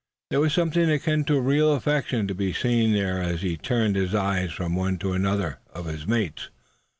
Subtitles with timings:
[0.31, 4.15] There was something akin to real affection to be seen there as he turned his
[4.15, 6.49] eyes from one to another of his mates.